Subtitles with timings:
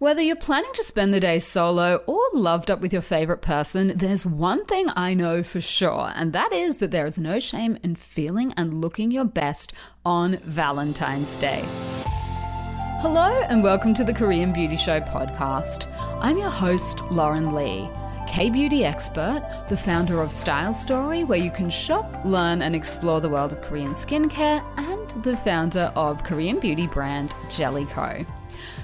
[0.00, 3.94] Whether you're planning to spend the day solo or loved up with your favorite person,
[3.96, 7.76] there's one thing I know for sure, and that is that there is no shame
[7.82, 9.72] in feeling and looking your best
[10.06, 11.64] on Valentine's Day.
[13.00, 15.92] Hello, and welcome to the Korean Beauty Show podcast.
[16.20, 17.90] I'm your host, Lauren Lee.
[18.28, 23.20] K beauty expert, the founder of Style Story, where you can shop, learn, and explore
[23.20, 28.24] the world of Korean skincare, and the founder of Korean beauty brand Jelly Ko.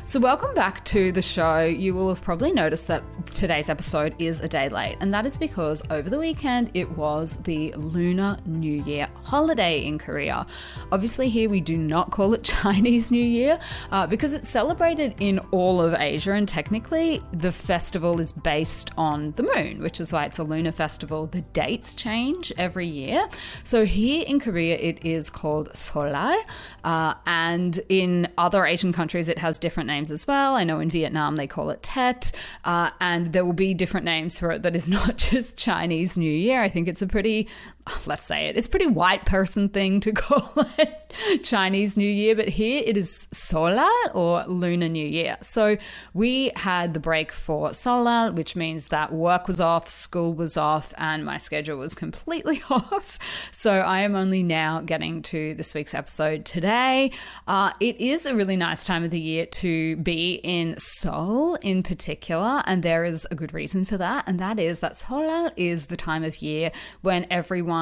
[0.06, 1.64] So, welcome back to the show.
[1.64, 5.38] You will have probably noticed that today's episode is a day late, and that is
[5.38, 10.46] because over the weekend it was the Lunar New Year holiday in Korea.
[10.92, 13.58] Obviously, here we do not call it Chinese New Year
[13.92, 19.32] uh, because it's celebrated in all of Asia, and technically the festival is based on
[19.36, 21.28] the moon, which is why it's a lunar festival.
[21.28, 23.26] The dates change every year.
[23.64, 26.36] So, here in Korea it is called Seollal,
[26.84, 30.54] uh, and in other Asian countries it has different names as well.
[30.56, 32.32] I know in Vietnam they call it Tet,
[32.64, 36.30] uh, and there will be different names for it that is not just Chinese New
[36.30, 36.60] Year.
[36.60, 37.48] I think it's a pretty
[38.06, 41.00] let's say it, it's a pretty white person thing to call it
[41.44, 45.36] Chinese New Year, but here it is Seollal or Lunar New Year.
[45.42, 45.76] So
[46.12, 50.92] we had the break for Seollal, which means that work was off, school was off,
[50.98, 53.18] and my schedule was completely off.
[53.52, 57.12] So I am only now getting to this week's episode today.
[57.46, 61.82] Uh, it is a really nice time of the year to be in Seoul in
[61.82, 65.86] particular, and there is a good reason for that, and that is that Seollal is
[65.86, 67.73] the time of year when everyone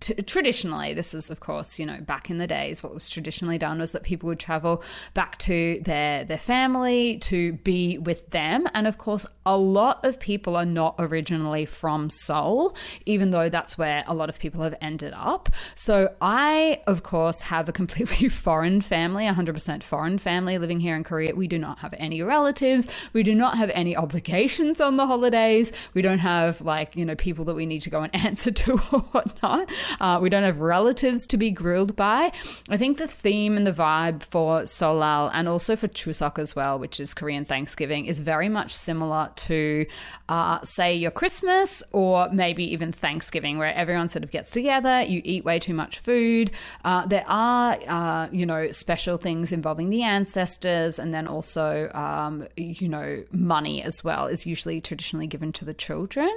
[0.00, 3.58] t- traditionally this is of course you know back in the days what was traditionally
[3.58, 4.82] done was that people would travel
[5.14, 8.66] back to their their family to be with them.
[8.74, 13.78] And of course a lot of people are not originally from Seoul even though that's
[13.78, 15.48] where a lot of people have ended up.
[15.74, 21.04] So I of course have a completely foreign family 100% foreign family living here in
[21.04, 21.34] Korea.
[21.34, 22.88] We do not have any relatives.
[23.12, 25.72] We do not have any obligations on the holidays.
[25.94, 28.72] We don't have like you know people that we need to go and answer to
[28.92, 29.70] or whatnot not.
[30.00, 32.32] Uh, we don't have relatives to be grilled by.
[32.68, 36.78] I think the theme and the vibe for Seollal and also for Chuseok as well,
[36.78, 39.86] which is Korean Thanksgiving, is very much similar to,
[40.28, 45.20] uh, say, your Christmas or maybe even Thanksgiving, where everyone sort of gets together, you
[45.24, 46.50] eat way too much food.
[46.84, 52.46] Uh, there are, uh, you know, special things involving the ancestors, and then also, um,
[52.56, 56.30] you know, money as well is usually traditionally given to the children.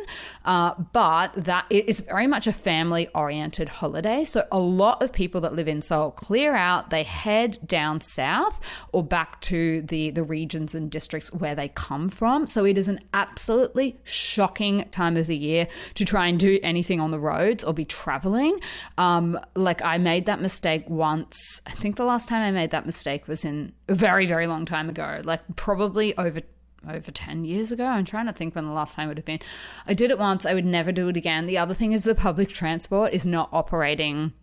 [0.46, 4.26] Uh, but that it is very much a family family oriented holiday.
[4.26, 8.60] So a lot of people that live in Seoul clear out, they head down south
[8.92, 12.48] or back to the, the regions and districts where they come from.
[12.48, 17.00] So it is an absolutely shocking time of the year to try and do anything
[17.00, 18.60] on the roads or be traveling.
[18.98, 21.62] Um, like I made that mistake once.
[21.66, 24.66] I think the last time I made that mistake was in a very, very long
[24.66, 26.42] time ago, like probably over
[26.88, 27.86] over 10 years ago.
[27.86, 29.40] I'm trying to think when the last time would have been.
[29.88, 31.46] I did it once, I would never do it again.
[31.46, 34.34] The other thing is the public transport is not operating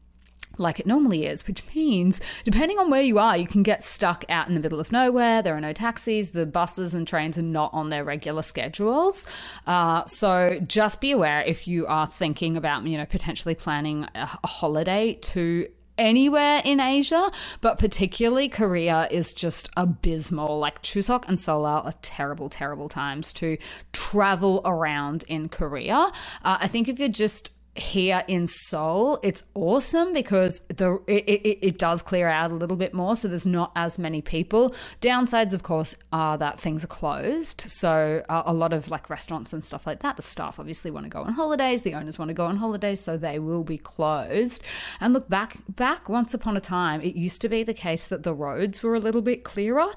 [0.56, 4.24] like it normally is, which means depending on where you are, you can get stuck
[4.28, 5.42] out in the middle of nowhere.
[5.42, 9.26] There are no taxis, the buses and trains are not on their regular schedules.
[9.66, 14.28] Uh, so just be aware if you are thinking about, you know, potentially planning a,
[14.42, 20.58] a holiday to anywhere in Asia, but particularly Korea is just abysmal.
[20.58, 23.58] Like Chuseok and Seollal are terrible, terrible times to
[23.92, 26.10] travel around in Korea.
[26.44, 31.58] Uh, I think if you're just here in Seoul, it's awesome because the it, it,
[31.66, 34.74] it, does clear out a little bit more, so there's not as many people.
[35.00, 39.52] Downsides, of course, are that things are closed, so uh, a lot of like restaurants
[39.52, 40.16] and stuff like that.
[40.16, 43.00] The staff obviously want to go on holidays, the owners want to go on holidays,
[43.00, 44.62] so they will be closed.
[45.00, 48.22] And look back back once upon a time, it used to be the case that
[48.22, 49.92] the roads were a little bit clearer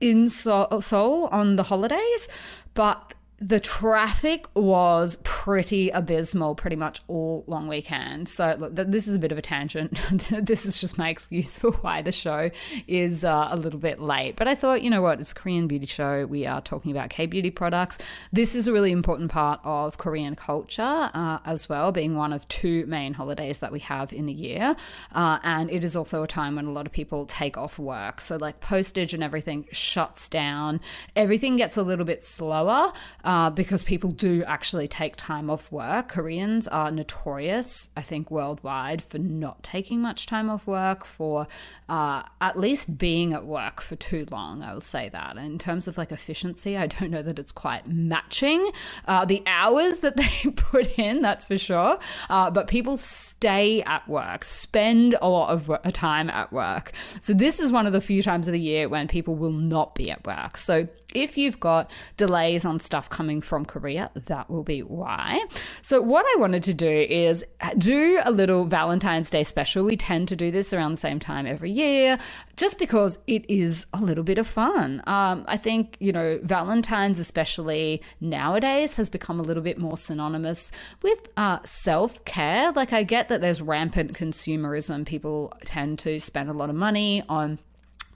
[0.00, 2.28] in Seoul on the holidays,
[2.74, 8.28] but the traffic was pretty abysmal pretty much all long weekend.
[8.28, 9.98] So look, this is a bit of a tangent.
[10.30, 12.50] this is just my excuse for why the show
[12.86, 14.36] is uh, a little bit late.
[14.36, 16.26] But I thought, you know what, it's a Korean beauty show.
[16.26, 17.96] We are talking about K beauty products.
[18.30, 22.46] This is a really important part of Korean culture uh, as well, being one of
[22.48, 24.76] two main holidays that we have in the year.
[25.14, 28.20] Uh, and it is also a time when a lot of people take off work.
[28.20, 30.82] So like postage and everything shuts down.
[31.16, 32.92] Everything gets a little bit slower
[33.30, 36.08] uh, because people do actually take time off work.
[36.08, 41.46] Koreans are notorious, I think, worldwide for not taking much time off work, for
[41.88, 44.64] uh, at least being at work for too long.
[44.64, 45.36] I will say that.
[45.36, 48.68] And in terms of like efficiency, I don't know that it's quite matching
[49.06, 52.00] uh, the hours that they put in, that's for sure.
[52.28, 56.90] Uh, but people stay at work, spend a lot of time at work.
[57.20, 59.94] So this is one of the few times of the year when people will not
[59.94, 60.56] be at work.
[60.56, 65.44] So If you've got delays on stuff coming from Korea, that will be why.
[65.82, 67.44] So, what I wanted to do is
[67.78, 69.84] do a little Valentine's Day special.
[69.84, 72.18] We tend to do this around the same time every year
[72.56, 75.02] just because it is a little bit of fun.
[75.06, 80.72] Um, I think, you know, Valentine's, especially nowadays, has become a little bit more synonymous
[81.02, 82.72] with uh, self care.
[82.72, 85.06] Like, I get that there's rampant consumerism.
[85.06, 87.58] People tend to spend a lot of money on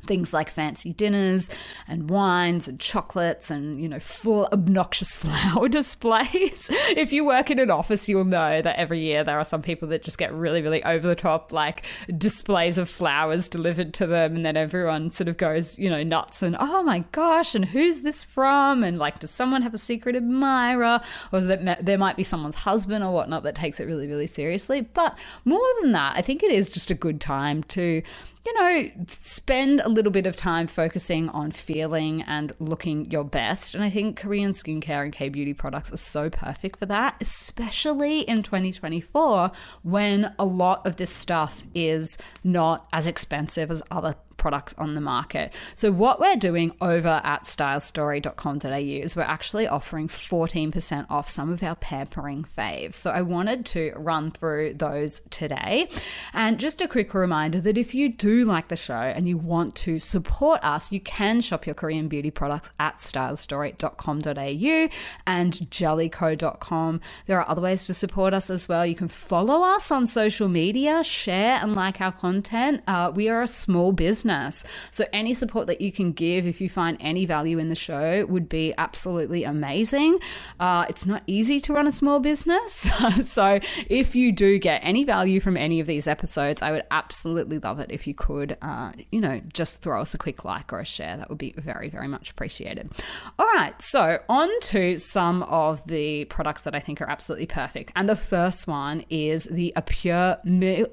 [0.05, 1.51] things like fancy dinners
[1.89, 6.71] and wines and chocolates and you know full obnoxious flower displays.
[6.97, 9.89] If you work in an office you'll know that every year there are some people
[9.89, 11.85] that just get really really over the top like
[12.17, 14.37] displays of flowers delivered to them.
[14.37, 18.01] And then everyone sort of goes you know nuts and oh my gosh and who's
[18.03, 18.85] this from?
[18.85, 21.01] And like does someone have a secret admirer?
[21.33, 24.81] Or that there might be someone's husband or whatnot that takes it really really seriously.
[24.81, 28.03] But more than that i think it is just a good time to
[28.47, 33.75] you know, spend a little bit of time focusing on feeling and looking your best.
[33.75, 38.21] And I think Korean skincare and K beauty products are so perfect for that, especially
[38.21, 39.51] in 2024
[39.83, 45.01] when a lot of this stuff is not as expensive as other products on the
[45.01, 45.53] market.
[45.75, 51.63] So, what we're doing over at stylestory.com.au is we're actually offering 14% off some of
[51.63, 52.95] our pampering faves.
[52.95, 55.89] So, I wanted to run through those today.
[56.33, 59.75] And just a quick reminder that if you do like the show and you want
[59.77, 64.89] to support us, you can shop your Korean beauty products at stylestory.com.au
[65.27, 67.01] and jellyko.com.
[67.27, 68.85] There are other ways to support us as well.
[68.85, 72.83] You can follow us on social media, share and like our content.
[72.87, 74.65] Uh, we are a small business business.
[74.91, 78.25] So, any support that you can give if you find any value in the show
[78.27, 80.19] would be absolutely amazing.
[80.59, 82.89] Uh, it's not easy to run a small business.
[83.23, 87.59] so, if you do get any value from any of these episodes, I would absolutely
[87.59, 90.81] love it if you could, uh, you know, just throw us a quick like or
[90.81, 91.17] a share.
[91.17, 92.91] That would be very, very much appreciated.
[93.39, 93.81] All right.
[93.83, 97.93] So, on to some of the products that I think are absolutely perfect.
[97.95, 100.37] And the first one is the Apieu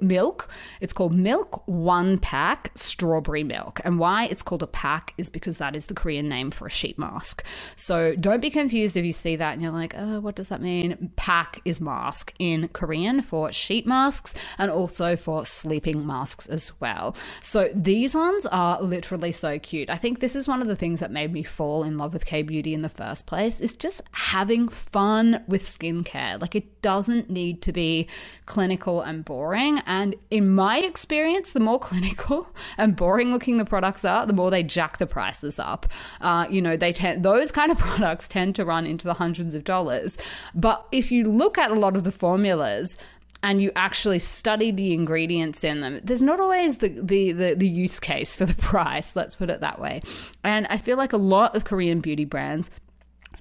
[0.02, 0.50] Milk.
[0.82, 3.80] It's called Milk One Pack Strawberry strawberry milk.
[3.86, 6.70] And why it's called a pack is because that is the Korean name for a
[6.70, 7.44] sheet mask.
[7.76, 10.62] So don't be confused if you see that and you're like, oh, what does that
[10.62, 11.12] mean?
[11.16, 17.16] Pack is mask in Korean for sheet masks and also for sleeping masks as well.
[17.44, 19.90] So these ones are literally so cute.
[19.90, 22.26] I think this is one of the things that made me fall in love with
[22.26, 26.42] K beauty in the first place is just having fun with skincare.
[26.42, 28.08] Like it doesn't need to be
[28.46, 29.80] clinical and boring.
[29.86, 32.48] And in my experience, the more clinical
[32.78, 35.86] and boring boring looking the products are, the more they jack the prices up.
[36.22, 39.54] Uh, you know, they tend those kind of products tend to run into the hundreds
[39.54, 40.18] of dollars.
[40.56, 42.98] But if you look at a lot of the formulas,
[43.44, 47.68] and you actually study the ingredients in them, there's not always the, the, the, the,
[47.68, 50.04] use case for the price, let's put it that way.
[50.44, 52.70] And I feel like a lot of Korean beauty brands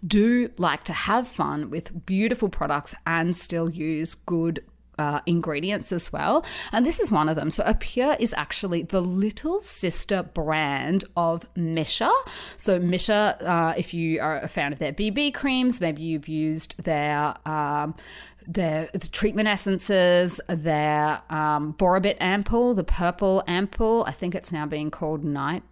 [0.05, 4.65] do like to have fun with beautiful products and still use good
[5.01, 6.45] uh, ingredients as well.
[6.73, 7.51] And this is one of them.
[7.51, 12.13] So, Apieu is actually the little sister brand of Missha.
[12.59, 16.83] So, Missha, uh, if you are a fan of their BB creams, maybe you've used
[16.85, 17.35] their.
[17.49, 17.95] Um,
[18.47, 24.05] their the treatment essences, their um, Borabit ampoule, the purple ampoule.
[24.09, 25.63] I think it's now being called Night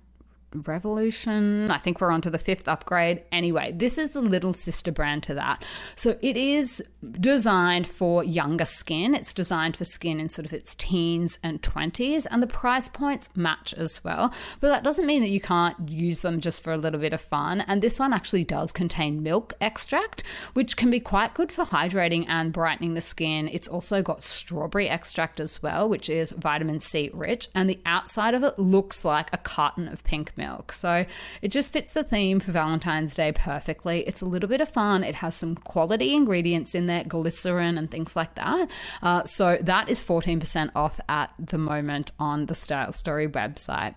[0.55, 1.71] Revolution.
[1.71, 3.23] I think we're on to the fifth upgrade.
[3.31, 5.63] Anyway, this is the little sister brand to that.
[5.95, 6.83] So it is
[7.21, 9.15] designed for younger skin.
[9.15, 13.29] It's designed for skin in sort of its teens and 20s, and the price points
[13.37, 14.33] match as well.
[14.61, 17.21] But that doesn't mean that you can't use them just for a little bit of
[17.21, 17.61] fun.
[17.63, 20.23] And this one actually does contain milk extract,
[20.55, 23.49] which can be quite good for hydrating and brightening the skin.
[23.49, 28.33] It's also got strawberry extract as well, which is vitamin C rich, and the outside
[28.33, 30.73] of it looks like a carton of pink milk.
[30.73, 31.05] So
[31.43, 34.07] it just fits the theme for Valentine's Day perfectly.
[34.07, 35.05] It's a little bit of fun.
[35.05, 38.69] It has some quality ingredients in there, glycerin and things like that.
[39.03, 43.95] Uh, so that is 14% off at the moment on the Style Story website.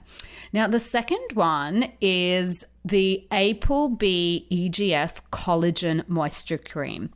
[0.51, 7.11] Now, the second one is the Applebee EGF Collagen Moisture Cream.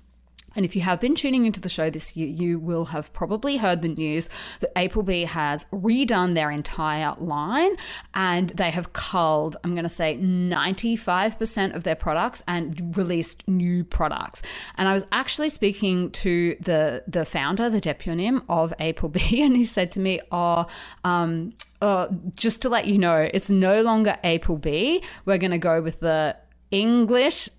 [0.55, 3.57] And if you have been tuning into the show this year, you will have probably
[3.57, 7.75] heard the news that Applebee has redone their entire line
[8.13, 13.83] and they have culled, I'm going to say 95% of their products and released new
[13.83, 14.41] products.
[14.75, 19.63] And I was actually speaking to the, the founder, the deponym of Applebee, and he
[19.63, 20.67] said to me, Oh,
[21.03, 25.03] um, uh, just to let you know, it's no longer Applebee.
[25.25, 26.35] We're going to go with the
[26.71, 27.49] English,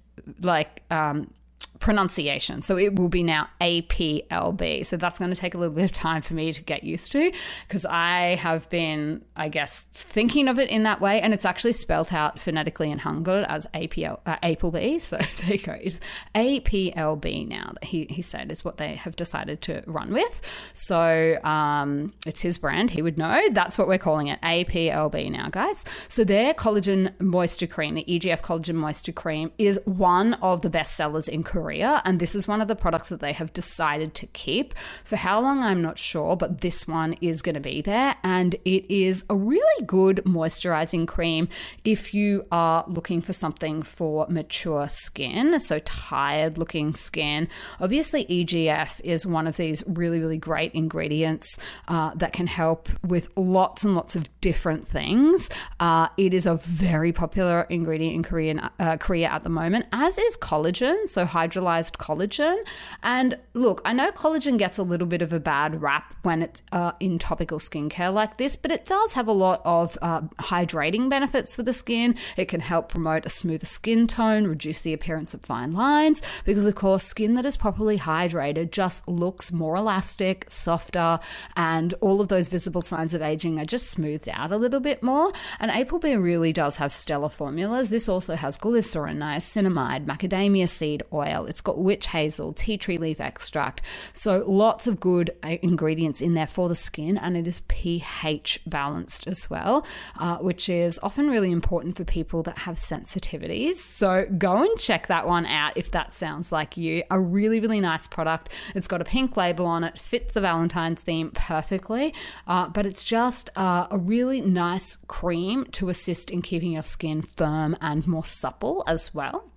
[0.41, 1.31] like, um,
[1.79, 2.63] pronunciation.
[2.63, 4.85] So it will be now APLB.
[4.87, 7.13] So that's going to take a little bit of time for me to get used
[7.13, 7.33] to
[7.67, 11.21] because I have been, I guess, thinking of it in that way.
[11.21, 14.97] And it's actually spelt out phonetically in Hangul as APL, uh, APLB.
[15.07, 15.77] So there you go.
[15.81, 16.01] It's
[16.35, 20.43] APLB now that he, he said is what they have decided to run with.
[20.73, 22.91] So um, it's his brand.
[22.91, 23.41] He would know.
[23.53, 25.85] That's what we're calling it APLB now, guys.
[26.09, 30.97] So their collagen moisture cream, the EGF collagen moisture cream, is one of the best
[30.97, 31.66] sellers in Korea.
[31.75, 34.75] And this is one of the products that they have decided to keep.
[35.05, 38.17] For how long, I'm not sure, but this one is going to be there.
[38.23, 41.49] And it is a really good moisturizing cream
[41.85, 47.49] if you are looking for something for mature skin, so tired looking skin.
[47.81, 51.59] Obviously, EGF is one of these really, really great ingredients
[51.89, 55.49] uh, that can help with lots and lots of different things.
[55.81, 60.19] Uh, it is a very popular ingredient in Korean uh, Korea at the moment, as
[60.19, 61.25] is collagen, so
[61.57, 62.57] hydrolyzed collagen.
[63.03, 66.63] And look, I know collagen gets a little bit of a bad rap when it's
[66.73, 71.09] uh, in topical skincare like this, but it does have a lot of uh, hydrating
[71.09, 72.17] benefits for the skin.
[72.37, 76.67] It can help promote a smoother skin tone, reduce the appearance of fine lines, because
[76.67, 81.19] of course, skin that is properly hydrated just looks more elastic, softer,
[81.57, 85.03] and all of those visible signs of aging are just smoothed out a little bit
[85.03, 85.33] more.
[85.59, 87.91] And APLB really does have stellar formulas.
[87.91, 91.46] This also has glycerin, niacinamide, macadamia seed oil.
[91.47, 93.83] It's got witch hazel, tea tree leaf extract.
[94.13, 98.61] So lots of good uh, ingredients in there for the skin, and it is pH
[98.67, 99.87] balanced as well,
[100.19, 103.77] uh, which is often really important for people that have sensitivities.
[103.77, 107.03] So go and check that one out if that sounds like you.
[107.11, 108.51] A really, really nice product.
[108.75, 112.15] It's got a pink label on it, fits the Valentine's theme perfectly,
[112.47, 117.23] uh, but it's just uh, a really nice cream to assist in keeping your skin
[117.23, 119.51] firm and more supple as well.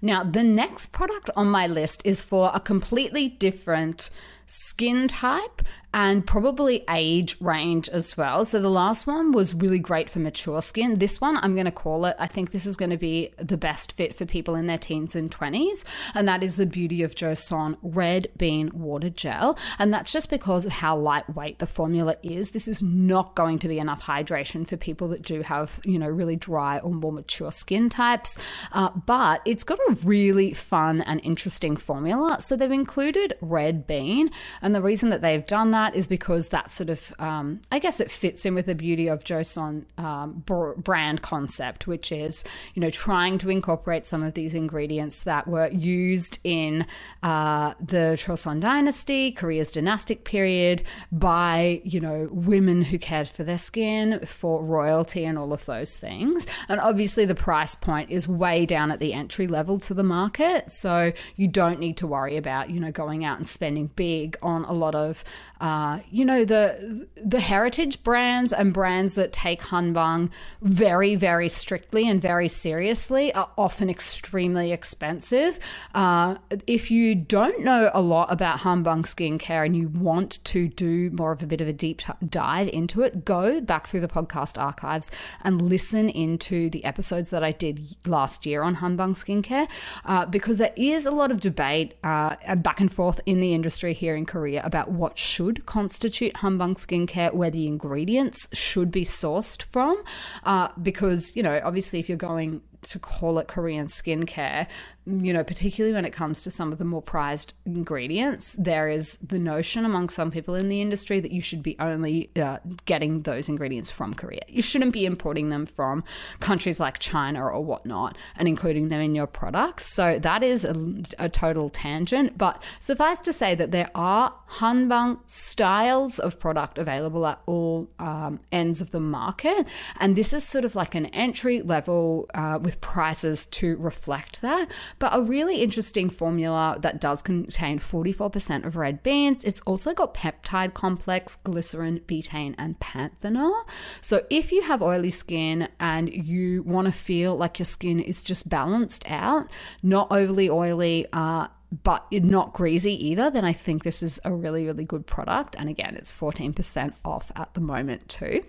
[0.00, 4.10] Now, the next product on my list is for a completely different
[4.48, 5.62] skin type
[5.94, 8.44] and probably age range as well.
[8.44, 10.98] So the last one was really great for mature skin.
[10.98, 13.56] This one, I'm going to call it, I think this is going to be the
[13.56, 15.84] best fit for people in their teens and 20s.
[16.14, 19.58] And that is the Beauty of Joseon Red Bean Water Gel.
[19.78, 22.50] And that's just because of how lightweight the formula is.
[22.50, 26.08] This is not going to be enough hydration for people that do have, you know,
[26.08, 28.36] really dry or more mature skin types.
[28.72, 32.36] Uh, but it's got a really fun and interesting formula.
[32.40, 34.30] So they've included red bean.
[34.62, 38.00] And the reason that they've done that is because that sort of, um, I guess
[38.00, 40.44] it fits in with the beauty of Joseon um,
[40.76, 45.70] brand concept, which is, you know, trying to incorporate some of these ingredients that were
[45.70, 46.86] used in
[47.22, 53.58] uh, the Joseon dynasty, Korea's dynastic period, by, you know, women who cared for their
[53.58, 56.46] skin, for royalty, and all of those things.
[56.68, 60.72] And obviously, the price point is way down at the entry level to the market.
[60.72, 64.64] So you don't need to worry about, you know, going out and spending big on
[64.64, 65.24] a lot of
[65.60, 70.30] uh, you know the the heritage brands and brands that take hanbang
[70.62, 75.58] very very strictly and very seriously are often extremely expensive.
[75.94, 81.10] Uh, if you don't know a lot about hanbang skincare and you want to do
[81.10, 84.60] more of a bit of a deep dive into it, go back through the podcast
[84.60, 85.10] archives
[85.42, 89.68] and listen into the episodes that I did last year on hanbang skincare
[90.04, 93.92] uh, because there is a lot of debate uh, back and forth in the industry
[93.92, 99.62] here in Korea about what should constitute hanbang skincare, where the ingredients should be sourced
[99.62, 100.02] from.
[100.44, 104.66] Uh, because, you know, obviously, if you're going to call it Korean skincare,
[105.06, 109.16] you know, particularly when it comes to some of the more prized ingredients, there is
[109.26, 113.22] the notion among some people in the industry that you should be only uh, getting
[113.22, 114.42] those ingredients from Korea.
[114.48, 116.04] You shouldn't be importing them from
[116.40, 119.86] countries like China or whatnot and including them in your products.
[119.86, 120.76] So that is a,
[121.18, 122.36] a total tangent.
[122.36, 128.40] But suffice to say that there are hanbang styles of product available at all um,
[128.52, 129.66] ends of the market.
[130.00, 134.68] And this is sort of like an entry level uh, prices to reflect that
[134.98, 139.44] but a really interesting formula that does contain 44% of red beans.
[139.44, 143.54] It's also got peptide complex, glycerin, betaine, and panthenol.
[144.00, 148.22] So if you have oily skin and you want to feel like your skin is
[148.22, 149.50] just balanced out,
[149.82, 151.48] not overly oily, uh,
[151.82, 155.54] but not greasy either, then I think this is a really, really good product.
[155.58, 158.42] And again, it's 14% off at the moment too.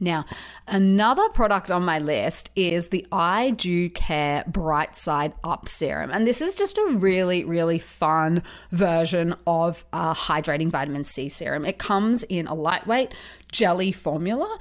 [0.00, 0.24] Now,
[0.66, 6.10] another product on my list is the I Dew Care Bright Side Up Serum.
[6.10, 11.66] And this is just a really, really fun version of a hydrating vitamin C serum.
[11.66, 13.12] It comes in a lightweight
[13.52, 14.58] jelly formula,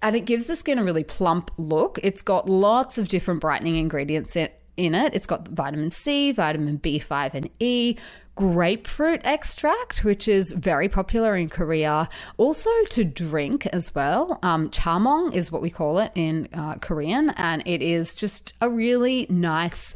[0.00, 1.98] and it gives the skin a really plump look.
[2.02, 4.48] It's got lots of different brightening ingredients in,
[4.78, 5.14] in it.
[5.14, 7.96] It's got vitamin C, vitamin B5 and E,
[8.34, 12.08] grapefruit extract, which is very popular in Korea.
[12.38, 14.38] Also to drink as well.
[14.42, 18.70] Um, chamong is what we call it in uh, Korean, and it is just a
[18.70, 19.94] really nice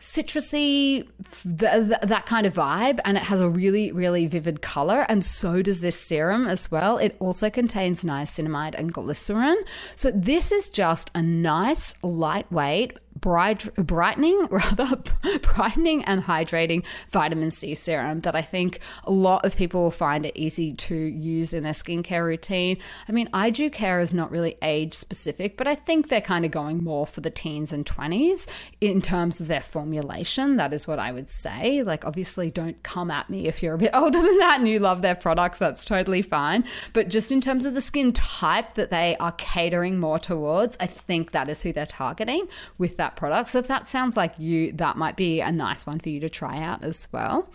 [0.00, 1.06] citrusy,
[1.42, 5.04] th- th- that kind of vibe, and it has a really, really vivid color.
[5.08, 6.96] And so does this serum as well.
[6.96, 9.62] It also contains niacinamide and glycerin.
[9.96, 15.02] So this is just a nice, lightweight, bright, brightening, rather
[15.42, 20.26] brightening and hydrating vitamin C serum that I think a lot of people will find
[20.26, 22.78] it easy to use in their skincare routine.
[23.08, 26.44] I mean, I Dew Care is not really age specific, but I think they're kind
[26.44, 28.46] of going more for the teens and 20s
[28.80, 30.56] in terms of their formulation.
[30.56, 31.82] That is what I would say.
[31.82, 34.78] Like, obviously, don't come at me if you're a bit older than that and you
[34.78, 35.58] love their products.
[35.58, 36.64] That's totally fine.
[36.92, 40.86] But just in terms of the skin type that they are catering more towards, I
[40.86, 42.46] think that is who they're targeting
[42.78, 43.50] with that product.
[43.50, 46.28] So if that sounds like you, that might be a nice one for you to
[46.28, 47.48] try out as well.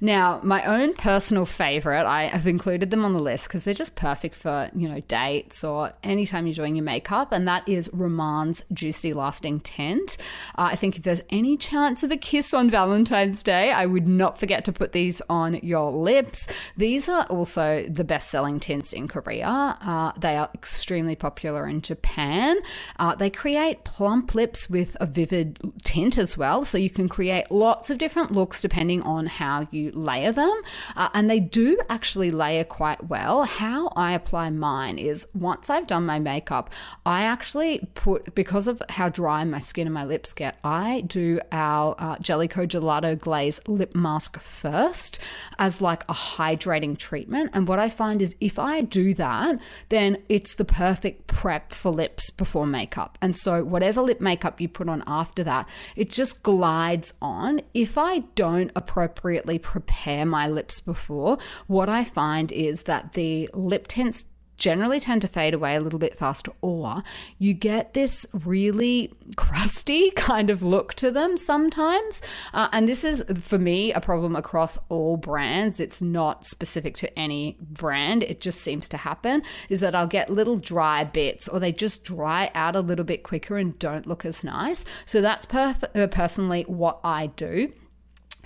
[0.00, 3.96] Now, my own personal favorite, I have included them on the list because they're just
[3.96, 8.64] perfect for, you know, dates or anytime you're doing your makeup, and that is Rom&nd's
[8.72, 10.16] Juicy Lasting Tint.
[10.56, 14.08] Uh, I think if there's any chance of a kiss on Valentine's Day, I would
[14.08, 16.46] not forget to put these on your lips.
[16.76, 19.46] These are also the best selling tints in Korea.
[19.46, 22.58] Uh, they are extremely popular in Japan.
[22.98, 26.64] Uh, they create plump lips with a vivid tint as well.
[26.64, 30.60] So you can create lots of different looks depending on how you layer them.
[30.96, 33.44] Uh, and they do actually layer quite well.
[33.44, 36.70] How I apply mine is once I've done my makeup,
[37.06, 41.40] I actually put, because of how dry my skin and my lips get, I do
[41.52, 45.18] our uh, Jelly Ko Gelato Glaze lip mask first
[45.58, 47.50] as like a hydrating treatment.
[47.54, 51.90] And what I find is if I do that, then it's the perfect prep for
[51.90, 53.16] lips before makeup.
[53.22, 57.62] And so whatever lip makeup you put put on after that, it just glides on.
[57.72, 63.86] If I don't appropriately prepare my lips before, what I find is that the lip
[63.86, 64.24] tints
[64.60, 67.02] generally tend to fade away a little bit faster, or
[67.38, 72.22] you get this really crusty kind of look to them sometimes.
[72.54, 75.80] Uh, and this is, for me, a problem across all brands.
[75.80, 79.42] It's not specific to any brand, it just seems to happen.
[79.68, 83.24] Is that I'll get little dry bits, or they just dry out a little bit
[83.24, 84.84] quicker and don't look as nice.
[85.06, 87.72] So that's perf- uh, personally what I do.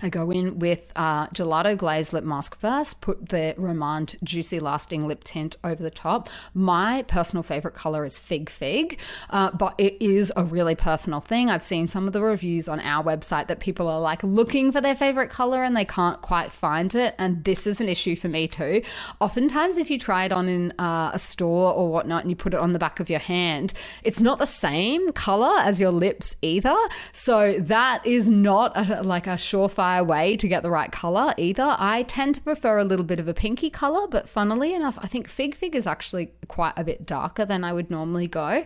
[0.03, 5.07] I go in with uh, gelato glaze lip mask first, put the Rom&nd Juicy Lasting
[5.07, 6.29] Lip Tint over the top.
[6.53, 8.99] My personal favorite color is Fig Fig,
[9.31, 11.49] uh, but it is a really personal thing.
[11.49, 14.81] I've seen some of the reviews on our website that people are like looking for
[14.81, 17.15] their favorite color and they can't quite find it.
[17.19, 18.83] And this is an issue for me too.
[19.21, 22.53] Oftentimes, if you try it on in uh, a store or whatnot and you put
[22.53, 26.35] it on the back of your hand, it's not the same color as your lips
[26.43, 26.77] either.
[27.13, 31.33] So that is not a, like a surefire surefire way to get the right color
[31.37, 31.77] either.
[31.79, 35.07] I tend to prefer a little bit of a pinky color, but funnily enough, I
[35.07, 38.65] think Fig Fig is actually quite a bit darker than I would normally go.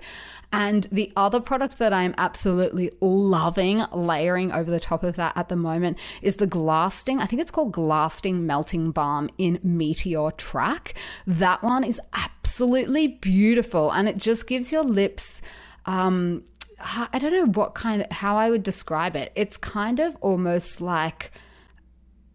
[0.52, 5.48] And the other product that I'm absolutely loving layering over the top of that at
[5.48, 7.20] the moment is the Glasting.
[7.20, 10.94] I think it's called Glasting Melting Balm in Meteor Track.
[11.26, 15.40] That one is absolutely beautiful and it just gives your lips
[15.86, 16.44] um,
[16.80, 19.32] I don't know what kind of how I would describe it.
[19.34, 21.32] It's kind of almost like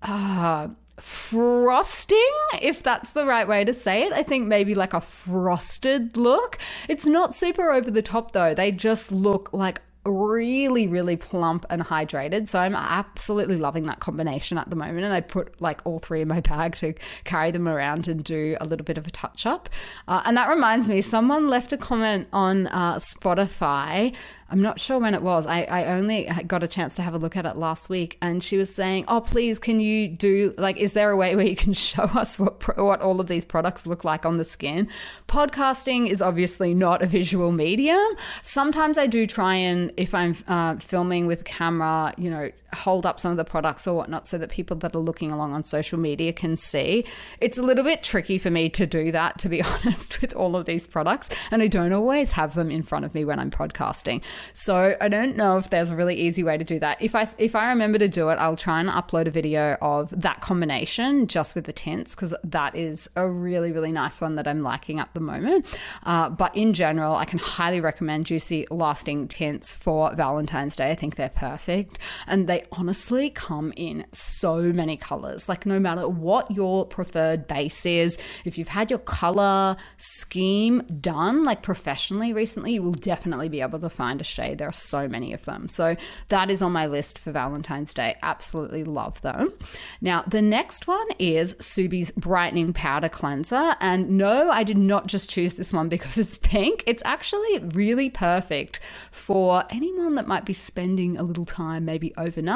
[0.01, 0.67] uh
[0.99, 2.19] frosting
[2.62, 4.13] if that's the right way to say it.
[4.13, 6.58] I think maybe like a frosted look.
[6.88, 8.53] It's not super over the top though.
[8.53, 12.48] They just look like really, really plump and hydrated.
[12.50, 15.06] So I'm absolutely loving that combination at the moment.
[15.06, 18.58] And I put like all three in my bag to carry them around and do
[18.60, 19.70] a little bit of a touch up.
[20.08, 24.13] Uh, and that reminds me, someone left a comment on uh, Spotify
[24.54, 25.48] I'm not sure when it was.
[25.48, 28.44] I, I only got a chance to have a look at it last week, and
[28.44, 30.78] she was saying, "Oh, please, can you do like?
[30.78, 33.88] Is there a way where you can show us what what all of these products
[33.88, 34.89] look like on the skin?"
[35.28, 38.06] Podcasting is obviously not a visual medium.
[38.44, 43.20] Sometimes I do try and if I'm uh, filming with camera, you know, hold up
[43.20, 46.00] some of the products or whatnot so that people that are looking along on social
[46.00, 47.06] media can see.
[47.40, 50.56] It's a little bit tricky for me to do that, to be honest, with all
[50.56, 51.30] of these products.
[51.52, 54.22] And I don't always have them in front of me when I'm podcasting.
[54.54, 57.02] So I don't know if there's a really easy way to do that.
[57.02, 60.10] If I if I remember to do it, I'll try and upload a video of
[60.22, 64.48] that combination just with the tints because that is a really, really nice one that
[64.48, 65.66] I'm liking at the moment.
[66.04, 70.92] Uh, but in general, I can highly recommend Juicy Lasting Tints for Valentine's Day.
[70.92, 72.00] I think they're perfect.
[72.28, 75.49] And they honestly come in so many colors.
[75.49, 81.43] Like, no matter what your preferred base is, if you've had your color scheme done
[81.43, 84.58] like professionally recently, you will definitely be able to find a shade.
[84.58, 85.69] There are so many of them.
[85.69, 85.95] So,
[86.30, 88.15] that is on my list for Valentine's Day.
[88.23, 89.54] Absolutely love them.
[90.02, 93.76] Now, the next one is Subi's Brightening Powder Cleanser.
[93.80, 96.84] And no, I did not just choose this one because it's pink.
[96.86, 98.80] It's actually really perfect
[99.12, 102.53] for anyone that might be spending a little time, maybe overnight,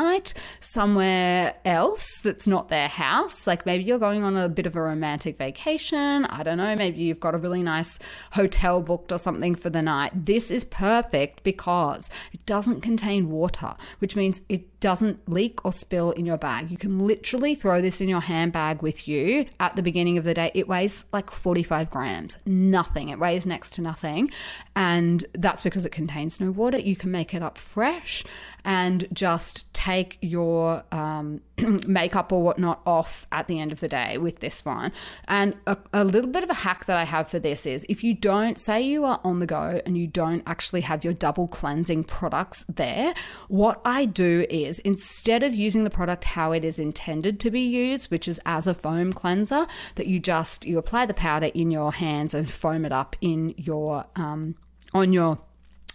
[0.59, 3.47] somewhere else that's not their house.
[3.47, 6.25] Like maybe you're going on a bit of a romantic vacation.
[6.25, 6.75] I don't know.
[6.75, 7.99] Maybe you've got a really nice
[8.31, 10.25] hotel booked or something for the night.
[10.25, 16.11] This is perfect because it doesn't contain water, which means it doesn't leak or spill
[16.11, 16.69] in your bag.
[16.69, 20.33] You can literally throw this in your handbag with you at the beginning of the
[20.33, 20.51] day.
[20.53, 23.09] It weighs like 45 grams, nothing.
[23.09, 24.31] It weighs next to nothing.
[24.75, 26.79] And that's because it contains no water.
[26.79, 28.23] You can make it up fresh
[28.63, 31.41] and just take your um,
[31.87, 34.91] makeup or whatnot off at the end of the day with this one.
[35.27, 38.03] And a, a little bit of a hack that I have for this is if
[38.03, 41.47] you don't, say you are on the go and you don't actually have your double
[41.47, 43.13] cleansing products there,
[43.47, 47.61] what I do is instead of using the product how it is intended to be
[47.61, 51.71] used, which is as a foam cleanser, that you just you apply the powder in
[51.71, 54.55] your hands and foam it up in your um,
[54.93, 55.39] on your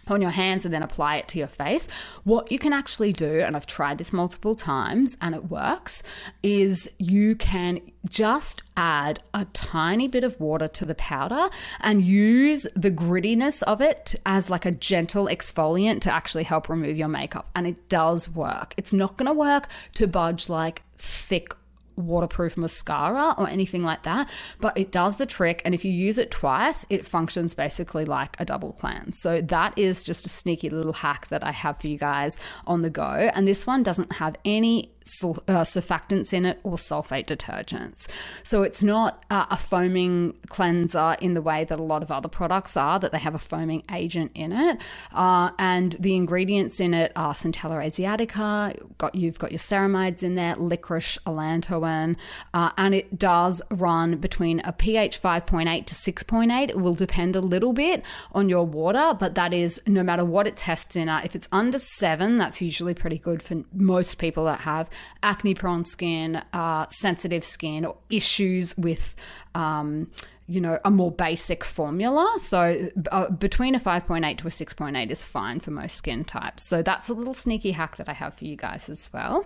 [0.07, 1.87] on your hands and then apply it to your face.
[2.23, 6.03] What you can actually do, and I've tried this multiple times and it works,
[6.41, 12.67] is you can just add a tiny bit of water to the powder and use
[12.75, 17.49] the grittiness of it as like a gentle exfoliant to actually help remove your makeup.
[17.55, 18.73] And it does work.
[18.77, 21.55] It's not going to work to budge like thick
[21.95, 25.61] waterproof mascara or anything like that, but it does the trick.
[25.65, 29.19] And if you use it twice, it functions basically like a double cleanse.
[29.19, 32.81] So that is just a sneaky little hack that I have for you guys on
[32.81, 33.29] the go.
[33.33, 38.07] And this one doesn't have any surfactants in it or sulfate detergents.
[38.43, 42.29] So it's not uh, a foaming cleanser in the way that a lot of other
[42.29, 44.81] products are, that they have a foaming agent in it.
[45.11, 50.35] Uh, and the ingredients in it are Centella asiatica, got, you've got your ceramides in
[50.35, 52.15] there, licorice, allantoin,
[52.53, 56.69] uh, and it does run between a pH 5.8 to 6.8.
[56.69, 60.47] It will depend a little bit on your water, but that is no matter what
[60.47, 61.25] it tests in at.
[61.25, 64.89] If it's under seven, that's usually pretty good for most people that have
[65.21, 69.15] acne prone skin, uh, sensitive skin, or issues with.
[69.55, 70.11] Um,
[70.45, 72.35] you know, a more basic formula.
[72.37, 76.67] So uh, between a 5.8 to a 6.8 is fine for most skin types.
[76.67, 79.45] So that's a little sneaky hack that I have for you guys as well.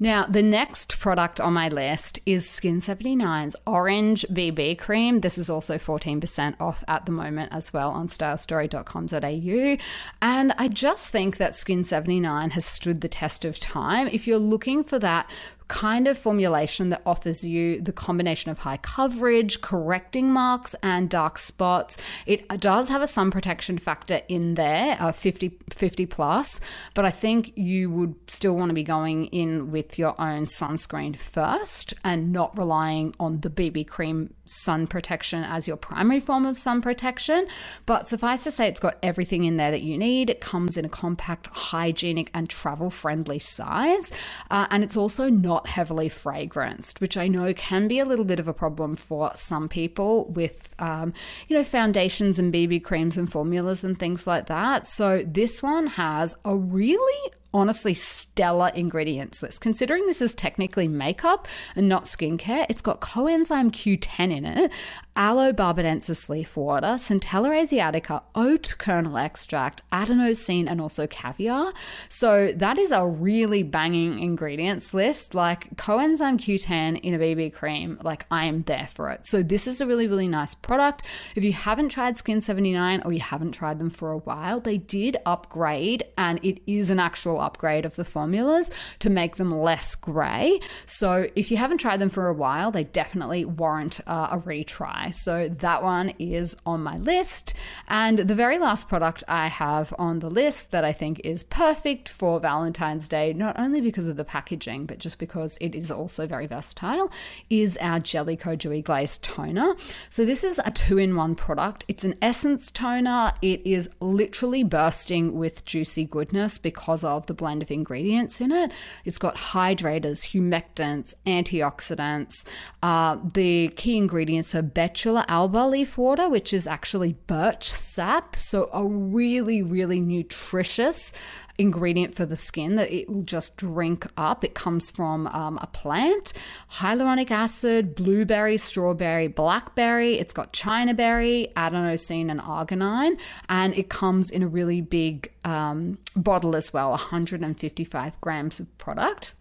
[0.00, 5.20] Now, the next product on my list is Skin 79's Orange BB Cream.
[5.20, 9.76] This is also 14% off at the moment as well on stylestory.com.au.
[10.22, 14.06] And I just think that Skin 79 has stood the test of time.
[14.06, 15.28] If you're looking for that
[15.68, 21.38] kind of formulation that offers you the combination of high coverage, correcting marks, and dark
[21.38, 21.96] spots.
[22.26, 26.60] It does have a sun protection factor in there, uh, 50, 50 plus,
[26.94, 31.16] but I think you would still want to be going in with your own sunscreen
[31.16, 36.58] first and not relying on the BB cream sun protection as your primary form of
[36.58, 37.46] sun protection.
[37.86, 40.30] But suffice to say, it's got everything in there that you need.
[40.30, 44.10] It comes in a compact, hygienic, and travel friendly size.
[44.50, 48.24] Uh, and it's also not not heavily fragranced, which I know can be a little
[48.24, 51.12] bit of a problem for some people with, um,
[51.48, 54.86] you know, foundations and BB creams and formulas and things like that.
[54.86, 59.60] So this one has a really honestly stellar ingredients list.
[59.60, 64.70] Considering this is technically makeup and not skincare, it's got coenzyme Q10 in it,
[65.18, 71.72] aloe barbadensis leaf water, centella asiatica, oat kernel extract, adenosine, and also caviar.
[72.08, 75.34] So that is a really banging ingredients list.
[75.34, 79.26] Like coenzyme Q10 in a BB cream, like I am there for it.
[79.26, 81.02] So this is a really, really nice product.
[81.34, 84.78] If you haven't tried Skin 79 or you haven't tried them for a while, they
[84.78, 89.96] did upgrade and it is an actual upgrade of the formulas to make them less
[89.96, 90.60] grey.
[90.86, 95.07] So if you haven't tried them for a while, they definitely warrant uh, a retry.
[95.10, 97.54] So that one is on my list.
[97.88, 102.08] And the very last product I have on the list that I think is perfect
[102.08, 106.26] for Valentine's Day, not only because of the packaging, but just because it is also
[106.26, 107.10] very versatile,
[107.50, 109.74] is our Jelly Ko Dewy Glaze Toner.
[110.10, 111.84] So this is a two in one product.
[111.88, 113.32] It's an essence toner.
[113.42, 118.72] It is literally bursting with juicy goodness because of the blend of ingredients in it.
[119.04, 122.46] It's got hydrators, humectants, antioxidants.
[122.82, 128.36] Uh, the key ingredients are bet Alba leaf water, which is actually birch sap.
[128.36, 131.12] So, a really, really nutritious
[131.58, 134.44] ingredient for the skin that it will just drink up.
[134.44, 136.32] It comes from um, a plant,
[136.72, 140.18] hyaluronic acid, blueberry, strawberry, blackberry.
[140.18, 146.54] It's got chinaberry, adenosine, and arginine, and it comes in a really big um, bottle
[146.54, 149.34] as well 155 grams of product.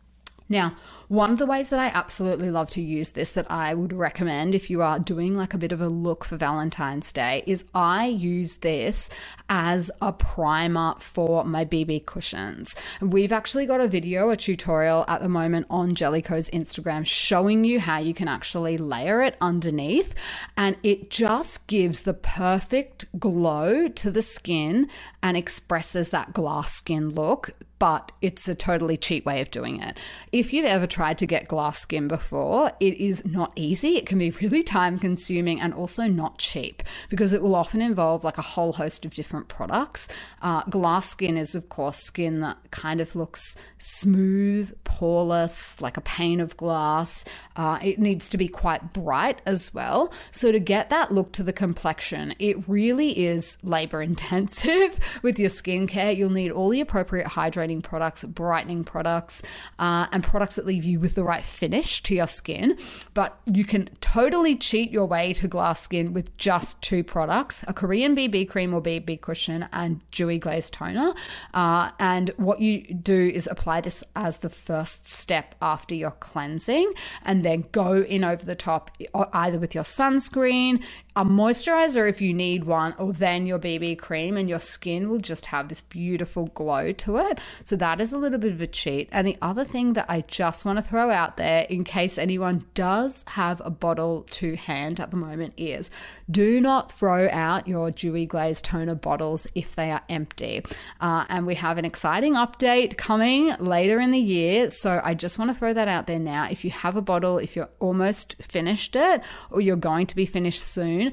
[0.49, 0.75] Now,
[1.09, 4.55] one of the ways that I absolutely love to use this that I would recommend
[4.55, 8.05] if you are doing like a bit of a look for Valentine's Day is I
[8.05, 9.09] use this
[9.49, 12.75] as a primer for my BB cushions.
[13.01, 17.65] We've actually got a video, a tutorial at the moment on Jelly Ko's Instagram showing
[17.65, 20.13] you how you can actually layer it underneath
[20.55, 24.89] and it just gives the perfect glow to the skin
[25.21, 29.97] and expresses that glass skin look but it's a totally cheap way of doing it.
[30.31, 33.97] If you've ever tried to get glass skin before, it is not easy.
[33.97, 38.23] It can be really time consuming and also not cheap because it will often involve
[38.23, 40.07] like a whole host of different products.
[40.41, 46.01] Uh, glass skin is, of course, skin that kind of looks smooth, poreless, like a
[46.01, 47.25] pane of glass.
[47.55, 50.11] Uh, it needs to be quite bright as well.
[50.31, 55.49] So, to get that look to the complexion, it really is labor intensive with your
[55.49, 56.15] skincare.
[56.15, 59.41] You'll need all the appropriate hydrating products, brightening products,
[59.79, 62.77] uh, and products that leave you with the right finish to your skin.
[63.13, 67.73] But you can totally cheat your way to glass skin with just two products a
[67.73, 71.13] Korean BB cream or BB cushion and dewy glaze toner.
[71.53, 76.91] Uh, and what you do is apply this as the first step after your cleansing
[77.23, 78.91] and then go in over the top
[79.33, 80.83] either with your sunscreen,
[81.17, 85.17] a moisturizer if you need one, or then your BB cream, and your skin will
[85.17, 87.39] just have this beautiful glow to it.
[87.63, 89.09] So that is a little bit of a cheat.
[89.11, 92.65] And the other thing that I just want to throw out there, in case anyone
[92.75, 95.89] does have a bottle to hand at the moment, is
[96.29, 100.63] do not throw out your dewy glaze toner bottles if they are empty.
[101.01, 104.69] Uh, and we have an exciting update coming later in the year.
[104.69, 106.47] So I just want to throw that out there now.
[106.47, 110.27] If you have a bottle, if you're almost finished it, or you're going to be
[110.27, 111.06] finished soon,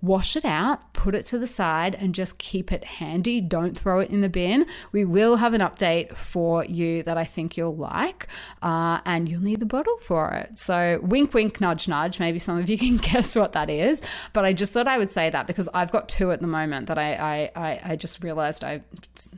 [0.00, 3.40] wash it out, put it to the side, and just keep it handy.
[3.40, 4.66] Don't throw it in the bin.
[4.92, 8.28] We will have an update for you that I think you'll like,
[8.62, 10.58] uh, and you'll need the bottle for it.
[10.58, 12.20] So, wink, wink, nudge, nudge.
[12.20, 15.10] Maybe some of you can guess what that is, but I just thought I would
[15.10, 18.22] say that because I've got two at the moment that I I, I, I just
[18.22, 18.82] realized I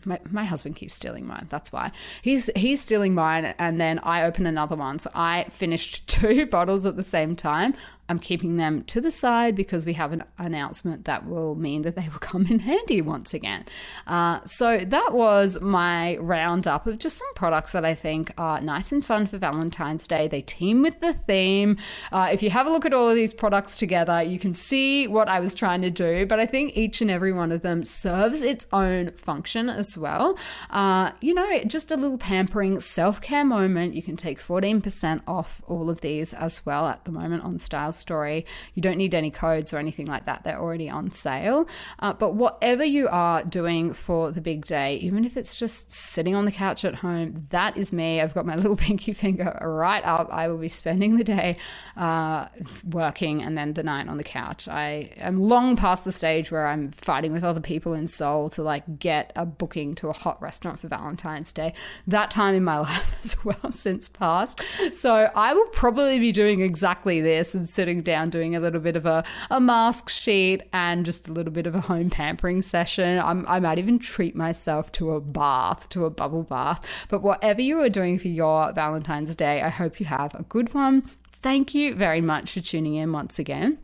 [0.04, 1.46] my, my husband keeps stealing mine.
[1.50, 1.92] That's why
[2.22, 4.98] he's he's stealing mine, and then I open another one.
[4.98, 7.74] So I finished two bottles at the same time.
[8.08, 11.94] I'm keeping them to the side because we have an announcement that will mean that
[11.94, 13.64] they will come in handy once again.
[14.06, 18.90] Uh, so that was my roundup of just some products that I think are nice
[18.90, 20.26] and fun for Valentine's Day.
[20.26, 21.76] They team with the theme.
[22.10, 25.06] Uh, if you have a look at all of these products together, you can see
[25.06, 27.84] what I was trying to do, but I think each and every one of them
[27.84, 30.38] serves its own function as well.
[30.70, 33.94] Uh, you know, just a little pampering self care moment.
[33.94, 37.92] You can take 14% off all of these as well at the moment on Style
[37.92, 38.46] story.
[38.74, 41.68] You don't need any codes or anything like that, they're already on sale.
[41.98, 46.34] Uh, but whatever you are doing for the big day, even if it's just sitting
[46.34, 48.20] on the couch at home, that is me.
[48.20, 50.28] I've got my little pinky finger right up.
[50.30, 51.56] I will be spending the day
[51.96, 52.46] uh,
[52.88, 54.68] working and then the night on the couch.
[54.68, 58.62] I am long past the stage where I'm fighting with other people in Seoul to
[58.62, 61.74] like get a booking to a hot restaurant for Valentine's Day.
[62.06, 64.62] That time in my life as well since passed.
[64.92, 68.80] So I will probably be doing exactly this and sitting sitting down doing a little
[68.80, 72.60] bit of a, a mask sheet and just a little bit of a home pampering
[72.60, 73.18] session.
[73.18, 76.86] I'm, I might even treat myself to a bath, to a bubble bath.
[77.08, 80.74] But whatever you are doing for your Valentine's Day, I hope you have a good
[80.74, 81.10] one.
[81.32, 83.78] Thank you very much for tuning in once again.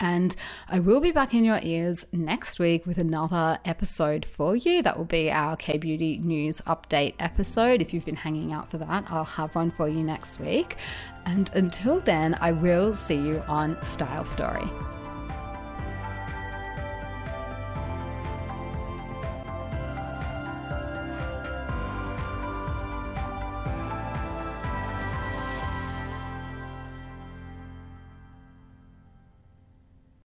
[0.00, 0.36] And
[0.68, 4.82] I will be back in your ears next week with another episode for you.
[4.82, 7.82] That will be our K Beauty News Update episode.
[7.82, 10.76] If you've been hanging out for that, I'll have one for you next week.
[11.26, 14.70] And until then, I will see you on Style Story.